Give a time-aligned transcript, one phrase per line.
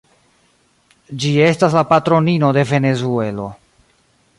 [1.25, 3.49] Ĝi estas la patronino de Venezuelo.